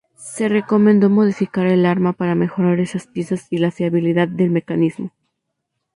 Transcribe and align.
Se 0.15 0.49
recomendó 0.49 1.11
modificar 1.11 1.67
el 1.67 1.85
arma 1.85 2.13
para 2.13 2.33
mejorar 2.33 2.79
esas 2.79 3.05
piezas 3.05 3.45
y 3.51 3.59
la 3.59 3.69
fiabilidad 3.69 4.27
del 4.27 4.49
mecanismo. 4.49 5.11